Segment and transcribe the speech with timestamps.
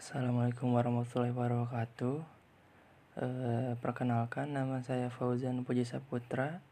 [0.00, 2.24] Assalamualaikum warahmatullahi wabarakatuh.
[3.20, 3.26] E,
[3.84, 6.64] perkenalkan nama saya Fauzan Puji Saputra.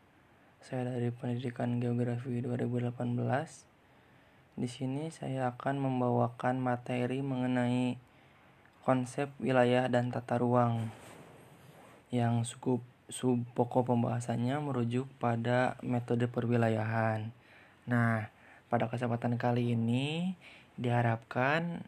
[0.65, 2.89] Saya dari Pendidikan Geografi 2018.
[4.57, 8.01] Di sini saya akan membawakan materi mengenai
[8.81, 10.89] konsep wilayah dan tata ruang
[12.09, 12.81] yang cukup
[13.13, 17.29] sub pokok pembahasannya merujuk pada metode perwilayahan.
[17.85, 18.33] Nah,
[18.73, 20.33] pada kesempatan kali ini
[20.81, 21.85] diharapkan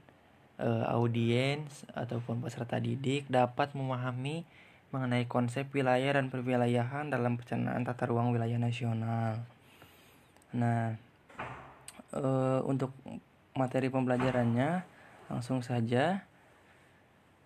[0.61, 4.45] uh, audiens ataupun peserta didik dapat memahami
[4.93, 9.39] mengenai konsep wilayah dan perwilayahan dalam perencanaan tata ruang wilayah nasional.
[10.53, 10.99] Nah,
[12.15, 12.91] uh, untuk
[13.55, 14.83] materi pembelajarannya
[15.31, 16.27] langsung saja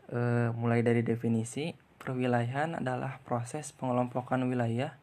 [0.09, 4.97] uh, mulai dari definisi perwilayahan adalah proses pengelompokan wilayah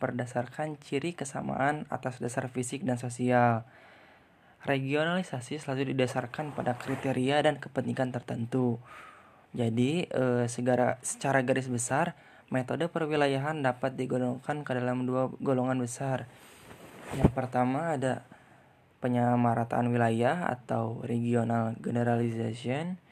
[0.00, 3.62] berdasarkan ciri kesamaan atas dasar fisik dan sosial
[4.62, 8.78] Regionalisasi selalu didasarkan pada kriteria dan kepentingan tertentu.
[9.52, 12.14] Jadi, e, segara, secara garis besar,
[12.52, 16.30] metode perwilayahan dapat digolongkan ke dalam dua golongan besar.
[17.18, 18.24] Yang pertama ada
[19.02, 23.02] penyamarataan wilayah atau regional generalization.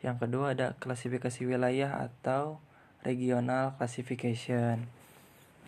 [0.00, 2.64] Yang kedua ada klasifikasi wilayah atau
[3.04, 4.88] regional classification.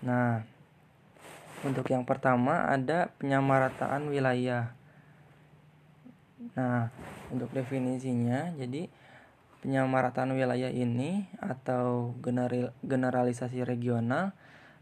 [0.01, 0.49] Nah,
[1.61, 4.73] untuk yang pertama ada penyamarataan wilayah.
[6.55, 6.93] Nah,
[7.35, 8.87] untuk definisinya, jadi
[9.67, 12.15] penyamarataan wilayah ini atau
[12.87, 14.31] generalisasi regional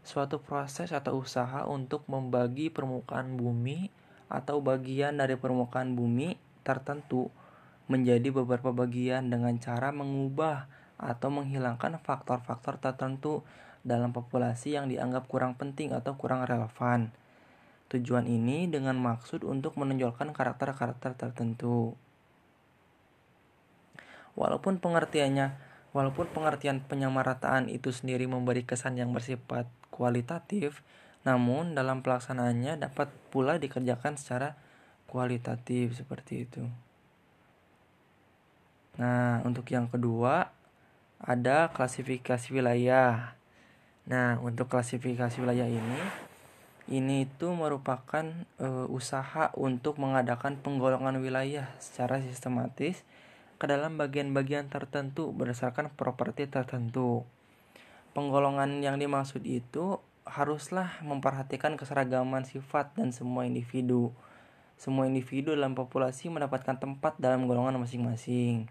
[0.05, 3.89] suatu proses atau usaha untuk membagi permukaan bumi
[4.29, 7.33] atau bagian dari permukaan bumi tertentu
[7.89, 10.69] menjadi beberapa bagian dengan cara mengubah
[11.01, 13.41] atau menghilangkan faktor-faktor tertentu
[13.85, 17.13] dalam populasi yang dianggap kurang penting atau kurang relevan.
[17.93, 21.93] Tujuan ini dengan maksud untuk menonjolkan karakter-karakter tertentu.
[24.33, 25.55] Walaupun pengertiannya,
[25.95, 30.83] walaupun pengertian penyamarataan itu sendiri memberi kesan yang bersifat kualitatif,
[31.23, 34.59] namun dalam pelaksanaannya dapat pula dikerjakan secara
[35.07, 36.67] kualitatif seperti itu.
[38.99, 40.51] Nah, untuk yang kedua
[41.19, 43.35] ada klasifikasi wilayah.
[44.05, 46.24] Nah, untuk klasifikasi wilayah ini
[46.85, 48.25] ini itu merupakan
[48.61, 53.01] e, usaha untuk mengadakan penggolongan wilayah secara sistematis
[53.57, 57.25] ke dalam bagian-bagian tertentu berdasarkan properti tertentu.
[58.13, 59.97] Penggolongan yang dimaksud itu
[60.29, 64.13] haruslah memperhatikan keseragaman sifat dan semua individu.
[64.77, 68.69] Semua individu dalam populasi mendapatkan tempat dalam golongan masing-masing.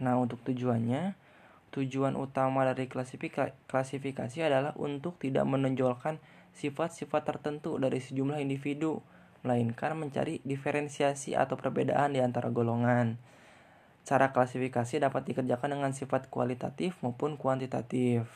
[0.00, 1.12] Nah, untuk tujuannya,
[1.70, 6.18] tujuan utama dari klasifikasi adalah untuk tidak menonjolkan
[6.54, 9.00] sifat-sifat tertentu dari sejumlah individu,
[9.46, 13.16] melainkan mencari diferensiasi atau perbedaan di antara golongan.
[14.02, 18.26] Cara klasifikasi dapat dikerjakan dengan sifat kualitatif maupun kuantitatif.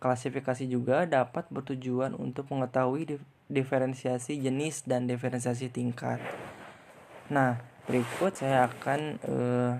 [0.00, 6.20] Klasifikasi juga dapat bertujuan untuk mengetahui diferensiasi jenis dan diferensiasi tingkat.
[7.28, 9.74] Nah, berikut saya akan uh,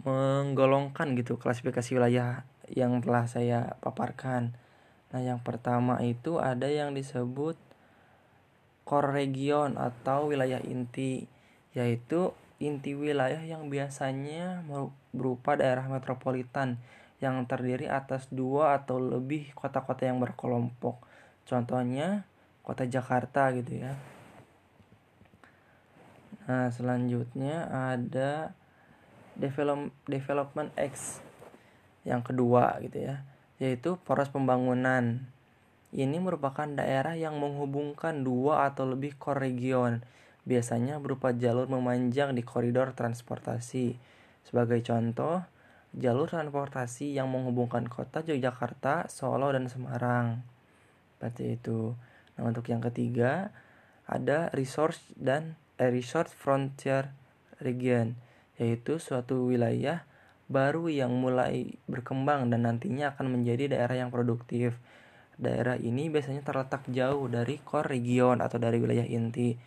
[0.00, 4.56] menggolongkan gitu klasifikasi wilayah yang telah saya paparkan.
[5.12, 7.60] Nah, yang pertama itu ada yang disebut
[8.88, 11.28] core region atau wilayah inti,
[11.76, 14.64] yaitu inti wilayah yang biasanya
[15.12, 16.80] berupa daerah metropolitan
[17.20, 20.98] yang terdiri atas dua atau lebih kota-kota yang berkelompok.
[21.44, 22.24] Contohnya
[22.64, 23.94] kota Jakarta gitu ya.
[26.48, 28.56] Nah, selanjutnya ada
[29.38, 31.22] develop, development X
[32.02, 33.22] yang kedua gitu ya
[33.62, 35.22] yaitu poros pembangunan.
[35.94, 40.02] Ini merupakan daerah yang menghubungkan dua atau lebih core region,
[40.42, 43.94] biasanya berupa jalur memanjang di koridor transportasi.
[44.42, 45.46] Sebagai contoh,
[45.94, 50.42] jalur transportasi yang menghubungkan kota Yogyakarta, Solo, dan Semarang.
[51.14, 51.94] Seperti itu.
[52.34, 53.54] Nah, untuk yang ketiga,
[54.10, 57.14] ada resource dan eh, resource frontier
[57.62, 58.18] region,
[58.62, 60.06] yaitu suatu wilayah
[60.46, 64.78] baru yang mulai berkembang dan nantinya akan menjadi daerah yang produktif.
[65.34, 69.58] Daerah ini biasanya terletak jauh dari core region atau dari wilayah inti.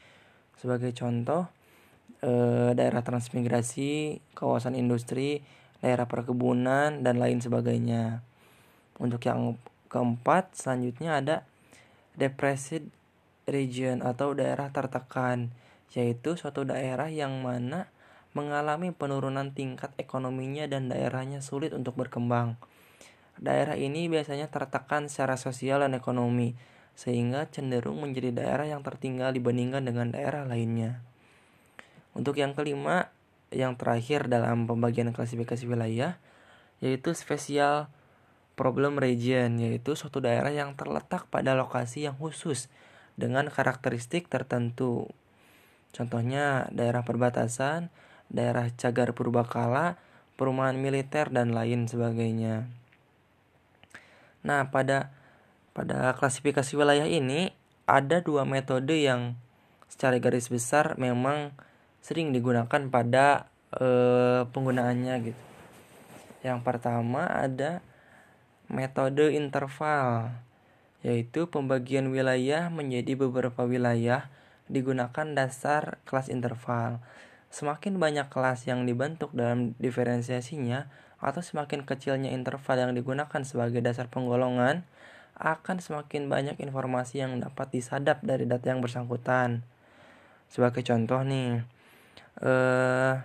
[0.55, 1.51] Sebagai contoh,
[2.23, 5.43] eh, daerah transmigrasi, kawasan industri,
[5.83, 8.23] daerah perkebunan, dan lain sebagainya.
[8.95, 9.59] Untuk yang
[9.91, 11.35] keempat, selanjutnya ada
[12.15, 12.87] depressed
[13.49, 15.51] region atau daerah tertekan,
[15.91, 17.91] yaitu suatu daerah yang mana
[18.35, 22.59] mengalami penurunan tingkat ekonominya dan daerahnya sulit untuk berkembang.
[23.39, 26.53] Daerah ini biasanya tertekan secara sosial dan ekonomi,
[26.95, 31.03] sehingga cenderung menjadi daerah yang tertinggal dibandingkan dengan daerah lainnya.
[32.15, 33.11] Untuk yang kelima,
[33.51, 36.19] yang terakhir dalam pembagian klasifikasi wilayah
[36.83, 37.87] yaitu spesial
[38.59, 42.71] problem region yaitu suatu daerah yang terletak pada lokasi yang khusus
[43.15, 45.07] dengan karakteristik tertentu.
[45.95, 47.87] Contohnya daerah perbatasan,
[48.29, 49.97] daerah cagar purbakala,
[50.35, 52.67] perumahan militer dan lain sebagainya.
[54.45, 55.09] Nah, pada
[55.75, 57.51] pada klasifikasi wilayah ini
[57.85, 59.35] ada dua metode yang
[59.91, 61.53] secara garis besar memang
[61.99, 63.87] sering digunakan pada e,
[64.49, 65.43] penggunaannya gitu.
[66.45, 67.81] Yang pertama ada
[68.69, 70.33] metode interval
[71.05, 74.25] yaitu pembagian wilayah menjadi beberapa wilayah
[74.65, 76.97] digunakan dasar kelas interval.
[77.55, 80.91] Semakin banyak kelas yang dibentuk dalam diferensiasinya
[81.23, 84.83] atau semakin kecilnya interval yang digunakan sebagai dasar penggolongan,
[85.39, 89.63] akan semakin banyak informasi yang dapat disadap dari data yang bersangkutan.
[90.51, 91.63] Sebagai contoh nih,
[92.43, 93.23] eh,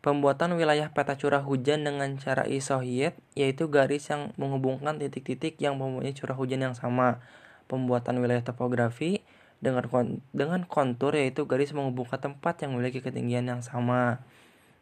[0.00, 6.16] pembuatan wilayah peta curah hujan dengan cara isohyet, yaitu garis yang menghubungkan titik-titik yang mempunyai
[6.16, 7.20] curah hujan yang sama.
[7.68, 9.20] Pembuatan wilayah topografi
[9.58, 9.82] dengan
[10.30, 14.22] dengan kontur yaitu garis menghubungkan tempat yang memiliki ketinggian yang sama.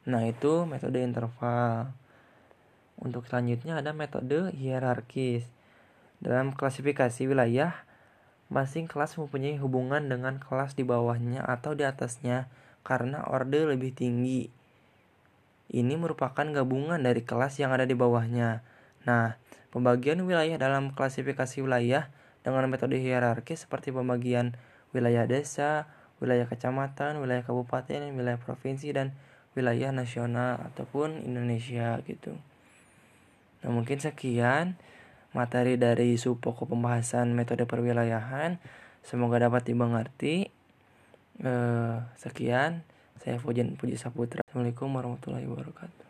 [0.06, 1.90] Nah, itu metode interval.
[2.96, 5.44] Untuk selanjutnya ada metode hierarkis.
[6.22, 7.76] Dalam klasifikasi wilayah,
[8.48, 12.48] masing kelas mempunyai hubungan dengan kelas di bawahnya atau di atasnya
[12.86, 14.48] karena orde lebih tinggi.
[15.66, 18.62] Ini merupakan gabungan dari kelas yang ada di bawahnya.
[19.02, 19.34] Nah,
[19.74, 22.06] pembagian wilayah dalam klasifikasi wilayah
[22.46, 24.54] dengan metode hierarkis seperti pembagian
[24.94, 25.90] wilayah desa,
[26.22, 29.10] wilayah kecamatan, wilayah kabupaten, wilayah provinsi dan
[29.58, 32.38] wilayah nasional ataupun Indonesia gitu.
[33.66, 34.78] Nah, mungkin sekian
[35.34, 38.62] materi dari sub pokok pembahasan metode perwilayahan.
[39.02, 40.46] Semoga dapat dimengerti.
[41.42, 42.86] Eh, sekian,
[43.20, 44.40] saya Fujian Puji Saputra.
[44.46, 46.05] Assalamualaikum warahmatullahi wabarakatuh.